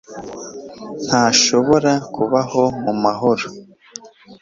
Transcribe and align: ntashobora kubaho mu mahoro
ntashobora 1.05 1.91
kubaho 2.13 2.61
mu 2.83 2.93
mahoro 3.03 3.45